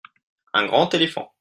un 0.53 0.65
grand 0.65 0.91
éléphant. 0.95 1.29